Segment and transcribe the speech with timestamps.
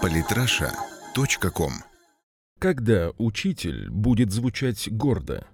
[0.00, 1.72] Политраша.ком
[2.58, 5.46] Когда учитель будет звучать гордо?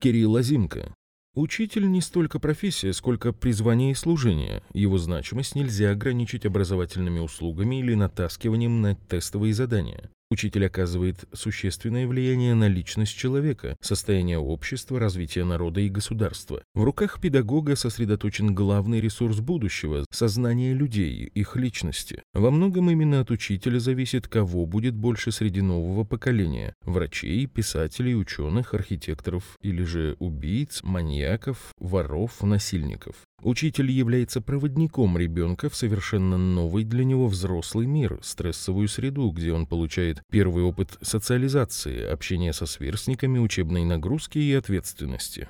[0.00, 0.94] Кирилл Азимко.
[1.34, 4.62] Учитель не столько профессия, сколько призвание и служение.
[4.72, 10.10] Его значимость нельзя ограничить образовательными услугами или натаскиванием на тестовые задания.
[10.32, 16.62] Учитель оказывает существенное влияние на личность человека, состояние общества, развитие народа и государства.
[16.72, 22.22] В руках педагога сосредоточен главный ресурс будущего– сознание людей, их личности.
[22.32, 28.72] Во многом именно от учителя зависит, кого будет больше среди нового поколения– врачей, писателей, ученых,
[28.72, 33.16] архитекторов или же убийц, маньяков, воров, насильников.
[33.42, 39.66] Учитель является проводником ребенка в совершенно новый для него взрослый мир, стрессовую среду, где он
[39.66, 45.48] получает первый опыт социализации, общения со сверстниками, учебной нагрузки и ответственности.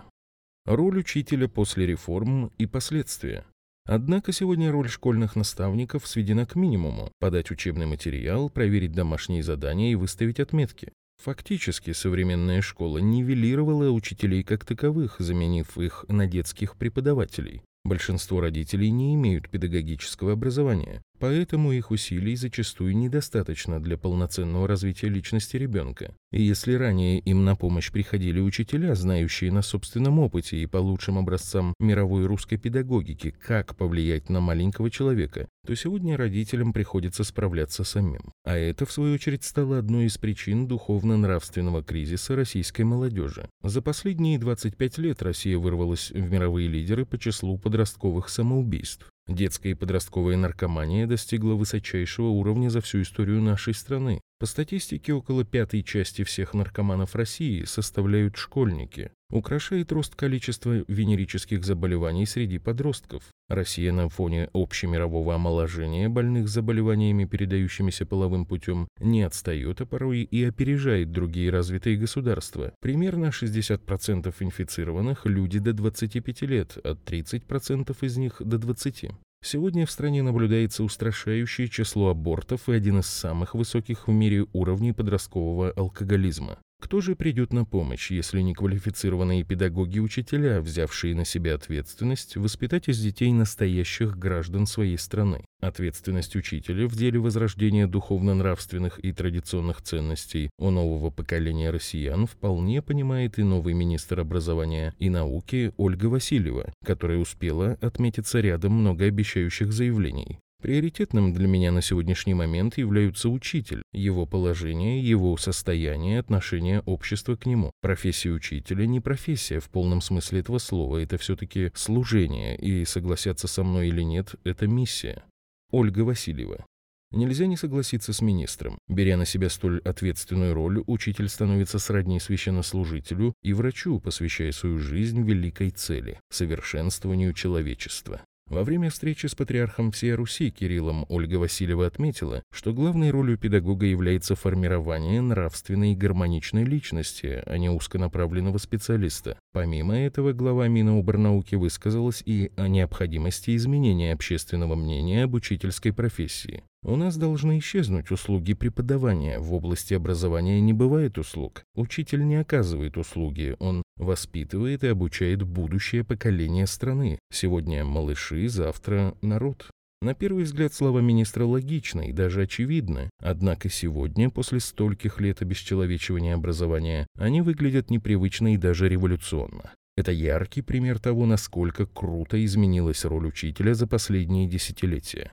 [0.66, 3.44] Роль учителя после реформ и последствия.
[3.86, 9.96] Однако сегодня роль школьных наставников сведена к минимуму– подать учебный материал, проверить домашние задания и
[9.96, 10.92] выставить отметки.
[11.24, 17.62] Фактически современная школа нивелировала учителей как таковых, заменив их на детских преподавателей.
[17.84, 25.56] Большинство родителей не имеют педагогического образования, поэтому их усилий зачастую недостаточно для полноценного развития личности
[25.56, 26.14] ребенка.
[26.32, 31.18] И если ранее им на помощь приходили учителя, знающие на собственном опыте и по лучшим
[31.18, 38.32] образцам мировой русской педагогики, как повлиять на маленького человека, то сегодня родителям приходится справляться самим.
[38.44, 43.48] А это, в свою очередь, стало одной из причин духовно-нравственного кризиса российской молодежи.
[43.62, 49.09] За последние 25 лет Россия вырвалась в мировые лидеры по числу подростковых самоубийств.
[49.28, 54.20] Детская и подростковая наркомания достигла высочайшего уровня за всю историю нашей страны.
[54.38, 59.12] По статистике, около пятой части всех наркоманов России составляют школьники.
[59.30, 63.24] Украшает рост количества венерических заболеваний среди подростков.
[63.50, 70.44] Россия на фоне общемирового омоложения больных заболеваниями, передающимися половым путем, не отстает, а порой и
[70.44, 72.72] опережает другие развитые государства.
[72.80, 79.10] Примерно 60% инфицированных– люди до 25 лет, а 30% из них до 20.
[79.42, 84.92] Сегодня в стране наблюдается устрашающее число абортов и один из самых высоких в мире уровней
[84.92, 86.58] подросткового алкоголизма.
[86.80, 92.98] Кто же придет на помощь, если не квалифицированные педагоги-учителя, взявшие на себя ответственность воспитать из
[92.98, 95.44] детей настоящих граждан своей страны?
[95.60, 103.38] Ответственность учителя в деле возрождения духовно-нравственных и традиционных ценностей у нового поколения россиян вполне понимает
[103.38, 110.38] и новый министр образования и науки Ольга Васильева, которая успела отметиться рядом многообещающих заявлений.
[110.60, 117.46] Приоритетным для меня на сегодняшний момент являются учитель, его положение, его состояние, отношение общества к
[117.46, 117.70] нему.
[117.80, 123.64] Профессия учителя не профессия в полном смысле этого слова, это все-таки служение, и согласятся со
[123.64, 125.24] мной или нет, это миссия.
[125.70, 126.66] Ольга Васильева.
[127.12, 128.78] Нельзя не согласиться с министром.
[128.86, 135.22] Беря на себя столь ответственную роль, учитель становится сродни священнослужителю и врачу, посвящая свою жизнь
[135.22, 138.20] великой цели– совершенствованию человечества.
[138.50, 143.86] Во время встречи с патриархом всей Руси Кириллом Ольга Васильева отметила, что главной ролью педагога
[143.86, 149.38] является формирование нравственной и гармоничной личности, а не узконаправленного специалиста.
[149.52, 156.64] Помимо этого, глава Миноборнауки высказалась и о необходимости изменения общественного мнения об учительской профессии.
[156.82, 159.38] У нас должны исчезнуть услуги преподавания.
[159.38, 161.62] В области образования не бывает услуг.
[161.76, 167.18] Учитель не оказывает услуги, он воспитывает и обучает будущее поколение страны.
[167.32, 169.70] Сегодня малыши, завтра народ.
[170.02, 176.34] На первый взгляд слова министра логичны и даже очевидны, однако сегодня, после стольких лет обесчеловечивания
[176.34, 179.74] образования, они выглядят непривычно и даже революционно.
[179.98, 185.30] Это яркий пример того, насколько круто изменилась роль учителя за последние десятилетия.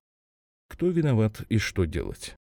[0.67, 2.35] Кто виноват и что делать?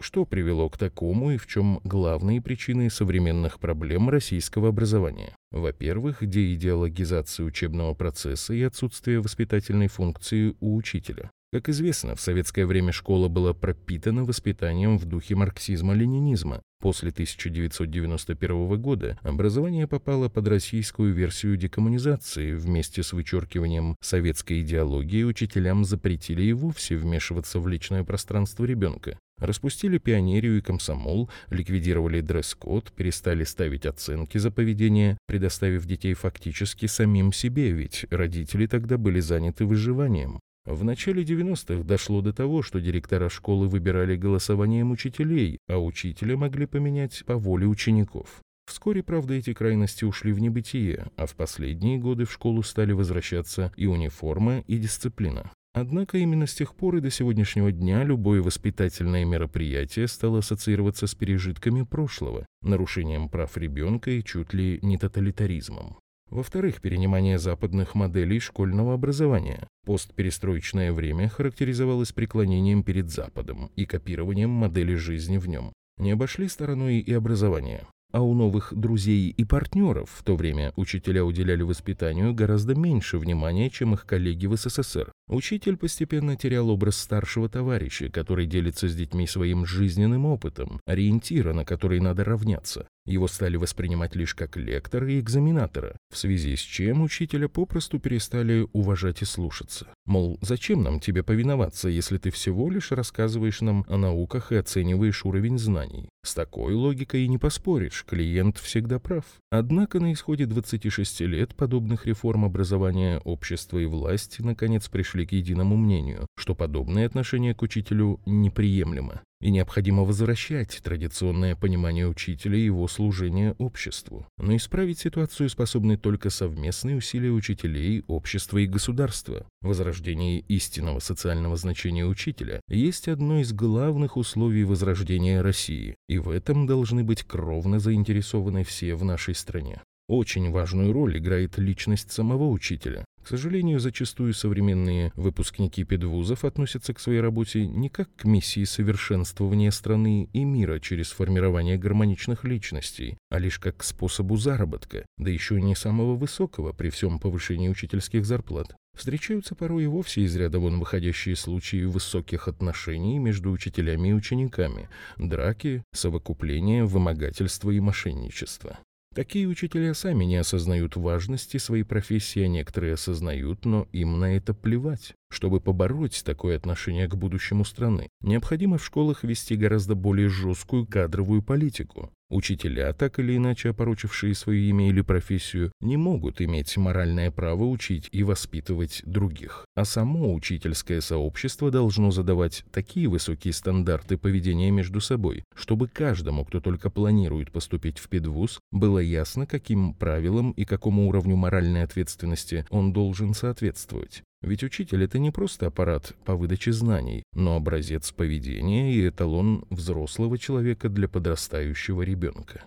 [0.00, 5.34] Что привело к такому и в чем главные причины современных проблем российского образования?
[5.50, 11.30] Во-первых, деидеологизация учебного процесса и отсутствие воспитательной функции у учителя.
[11.52, 16.60] Как известно, в советское время школа была пропитана воспитанием в духе марксизма-ленинизма.
[16.80, 22.52] После 1991 года образование попало под российскую версию декоммунизации.
[22.52, 29.18] Вместе с вычеркиванием советской идеологии учителям запретили и вовсе вмешиваться в личное пространство ребенка.
[29.38, 37.32] Распустили пионерию и комсомол, ликвидировали дресс-код, перестали ставить оценки за поведение, предоставив детей фактически самим
[37.32, 40.40] себе, ведь родители тогда были заняты выживанием.
[40.64, 46.66] В начале 90-х дошло до того, что директора школы выбирали голосованием учителей, а учителя могли
[46.66, 48.40] поменять по воле учеников.
[48.66, 53.72] Вскоре, правда, эти крайности ушли в небытие, а в последние годы в школу стали возвращаться
[53.76, 55.52] и униформа, и дисциплина.
[55.76, 61.14] Однако именно с тех пор и до сегодняшнего дня любое воспитательное мероприятие стало ассоциироваться с
[61.14, 65.98] пережитками прошлого, нарушением прав ребенка и чуть ли не тоталитаризмом.
[66.30, 69.68] Во-вторых, перенимание западных моделей школьного образования.
[69.84, 75.74] Постперестроечное время характеризовалось преклонением перед Западом и копированием модели жизни в нем.
[75.98, 77.86] Не обошли стороной и образование.
[78.16, 83.68] А у новых друзей и партнеров в то время учителя уделяли воспитанию гораздо меньше внимания,
[83.68, 85.12] чем их коллеги в СССР.
[85.28, 91.66] Учитель постепенно терял образ старшего товарища, который делится с детьми своим жизненным опытом, ориентира, на
[91.66, 92.88] который надо равняться.
[93.06, 98.66] Его стали воспринимать лишь как лектора и экзаменатора, в связи с чем учителя попросту перестали
[98.72, 99.86] уважать и слушаться.
[100.04, 105.24] Мол, зачем нам тебе повиноваться, если ты всего лишь рассказываешь нам о науках и оцениваешь
[105.24, 106.08] уровень знаний?
[106.24, 109.24] С такой логикой и не поспоришь, клиент всегда прав.
[109.50, 115.76] Однако на исходе 26 лет подобных реформ образования общества и власти наконец пришли к единому
[115.76, 122.88] мнению, что подобное отношение к учителю неприемлемо и необходимо возвращать традиционное понимание учителя и его
[122.88, 124.26] служения обществу.
[124.38, 129.46] Но исправить ситуацию способны только совместные усилия учителей, общества и государства.
[129.60, 136.66] Возрождение истинного социального значения учителя есть одно из главных условий возрождения России, и в этом
[136.66, 139.82] должны быть кровно заинтересованы все в нашей стране.
[140.08, 143.04] Очень важную роль играет личность самого учителя.
[143.24, 149.72] К сожалению, зачастую современные выпускники педвузов относятся к своей работе не как к миссии совершенствования
[149.72, 155.60] страны и мира через формирование гармоничных личностей, а лишь как к способу заработка, да еще
[155.60, 158.76] не самого высокого при всем повышении учительских зарплат.
[158.96, 164.88] Встречаются порой и вовсе из ряда вон выходящие случаи высоких отношений между учителями и учениками,
[165.18, 168.78] драки, совокупления, вымогательства и мошенничества.
[169.16, 174.52] Такие учителя сами не осознают важности своей профессии, а некоторые осознают, но им на это
[174.52, 175.14] плевать.
[175.28, 181.42] Чтобы побороть такое отношение к будущему страны, необходимо в школах вести гораздо более жесткую кадровую
[181.42, 182.10] политику.
[182.28, 188.08] Учителя, так или иначе опорочившие свое имя или профессию, не могут иметь моральное право учить
[188.10, 189.64] и воспитывать других.
[189.76, 196.60] А само учительское сообщество должно задавать такие высокие стандарты поведения между собой, чтобы каждому, кто
[196.60, 202.92] только планирует поступить в педвуз, было ясно, каким правилам и какому уровню моральной ответственности он
[202.92, 204.24] должен соответствовать.
[204.46, 210.38] Ведь учитель— это не просто аппарат по выдаче знаний, но образец поведения и эталон взрослого
[210.38, 212.64] человека для подрастающего ребенка.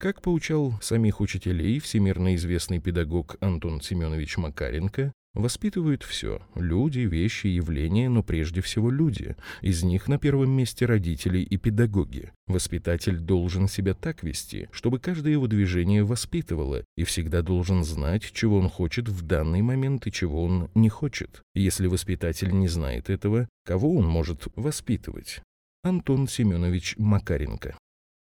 [0.00, 8.08] Как поучал самих учителей всемирно известный педагог Антон Семенович Макаренко, Воспитывают все– люди, вещи, явления,
[8.08, 9.36] но прежде всего люди.
[9.62, 12.32] Из них на первом месте родители и педагоги.
[12.48, 18.58] Воспитатель должен себя так вести, чтобы каждое его движение воспитывало, и всегда должен знать, чего
[18.58, 21.42] он хочет в данный момент и чего он не хочет.
[21.54, 25.42] Если воспитатель не знает этого, кого он может воспитывать?
[25.84, 27.76] Антон Семенович Макаренко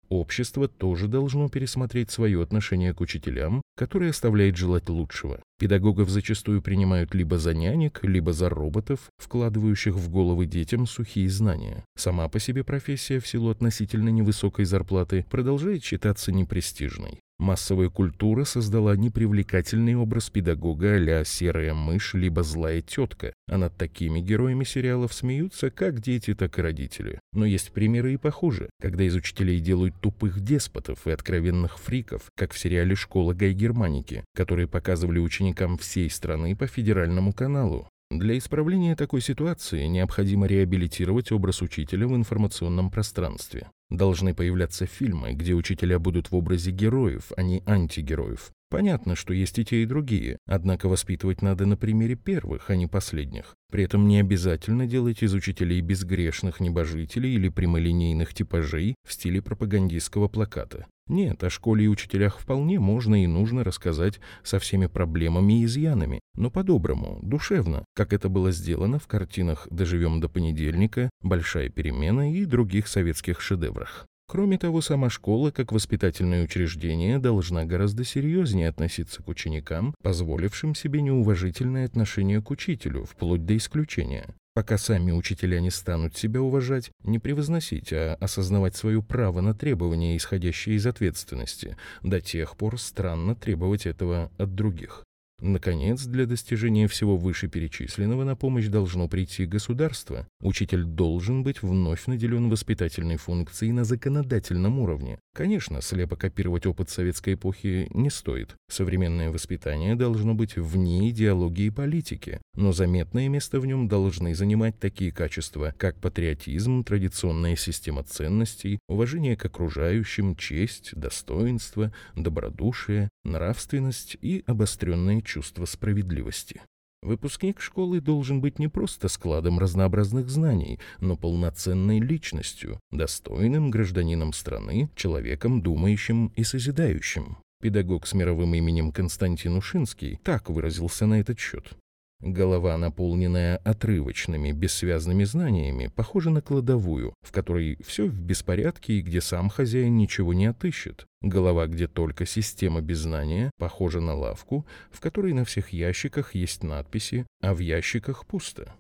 [0.09, 5.43] Общество тоже должно пересмотреть свое отношение к учителям, которое оставляет желать лучшего.
[5.59, 11.85] Педагогов зачастую принимают либо за нянек, либо за роботов, вкладывающих в головы детям сухие знания.
[11.97, 17.21] Сама по себе профессия в силу относительно невысокой зарплаты продолжает считаться непрестижной.
[17.39, 24.21] Массовая культура создала непривлекательный образ педагога а серая мышь либо злая тетка, а над такими
[24.21, 27.21] героями сериалов смеются как дети, так и родители.
[27.33, 32.53] Но есть примеры и похуже, когда из учителей делают тупых деспотов и откровенных фриков, как
[32.53, 37.89] в сериале «Школа Гай Германики», которые показывали ученикам всей страны по федеральному каналу.
[38.11, 43.71] Для исправления такой ситуации необходимо реабилитировать образ учителя в информационном пространстве.
[43.91, 48.51] Должны появляться фильмы, где учителя будут в образе героев, а не антигероев.
[48.71, 52.87] Понятно, что есть и те, и другие, однако воспитывать надо на примере первых, а не
[52.87, 53.55] последних.
[53.71, 60.29] При этом не обязательно делать из учителей безгрешных небожителей или прямолинейных типажей в стиле пропагандистского
[60.29, 60.87] плаката.
[61.09, 66.21] Нет, о школе и учителях вполне можно и нужно рассказать со всеми проблемами и изъянами,
[66.37, 72.45] но по-доброму, душевно, как это было сделано в картинах «Доживем до понедельника», «Большая перемена» и
[72.45, 74.07] других советских шедеврах.
[74.31, 81.01] Кроме того, сама школа, как воспитательное учреждение, должна гораздо серьезнее относиться к ученикам, позволившим себе
[81.01, 84.35] неуважительное отношение к учителю, вплоть до исключения.
[84.53, 90.15] Пока сами учителя не станут себя уважать, не превозносить, а осознавать свое право на требования,
[90.15, 95.05] исходящие из ответственности, до тех пор странно требовать этого от других.
[95.41, 100.27] Наконец, для достижения всего вышеперечисленного на помощь должно прийти государство.
[100.41, 105.21] Учитель должен быть вновь наделен воспитательной функцией на законодательном уровне.
[105.35, 108.57] Конечно, слепо копировать опыт советской эпохи не стоит.
[108.69, 115.13] Современное воспитание должно быть вне идеологии политики, но заметное место в нем должны занимать такие
[115.13, 125.21] качества, как патриотизм, традиционная система ценностей, уважение к окружающим, честь, достоинство, добродушие, нравственность и обостренное
[125.21, 126.61] чувство справедливости.
[127.03, 134.91] Выпускник школы должен быть не просто складом разнообразных знаний, но полноценной личностью, достойным гражданином страны,
[134.97, 137.39] человеком думающим и созидающим.
[137.61, 141.77] Педагог с мировым именем Константин Ушинский так выразился на этот счет.
[142.21, 149.21] Голова, наполненная отрывочными, бессвязными знаниями, похожа на кладовую, в которой все в беспорядке и где
[149.21, 151.07] сам хозяин ничего не отыщет.
[151.23, 156.65] Голова, где только система без знания, похожа на лавку, в которой на всех ящиках есть
[156.65, 158.75] надписи, а в ящиках пусто.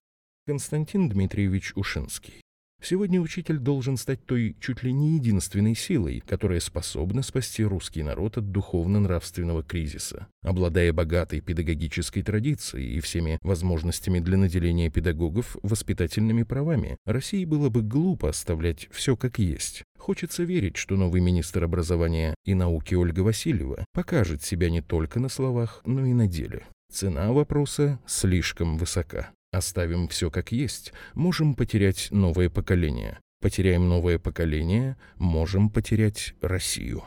[0.47, 2.42] Константин Дмитриевич Ушинский
[2.80, 8.38] Сегодня учитель должен стать той чуть ли не единственной силой, которая способна спасти русский народ
[8.38, 10.28] от духовно-нравственного кризиса.
[10.42, 17.82] Обладая богатой педагогической традицией и всеми возможностями для наделения педагогов воспитательными правами, России было бы
[17.82, 19.82] глупо оставлять все как есть.
[19.99, 25.28] Хочется верить, что новый министр образования и науки Ольга Васильева покажет себя не только на
[25.28, 26.64] словах, но и на деле.
[26.90, 29.30] Цена вопроса слишком высока.
[29.52, 33.19] Оставим все как есть, можем потерять новое поколение.
[33.40, 37.05] Потеряем новое поколение, можем потерять Россию.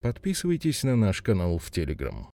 [0.00, 2.30] Подписывайтесь на наш канал в Телеграм.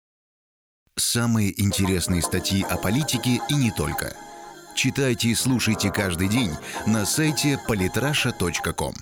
[0.97, 4.17] Самые интересные статьи о политике и не только.
[4.75, 6.51] Читайте и слушайте каждый день
[6.87, 8.95] на сайте polytrasha.com.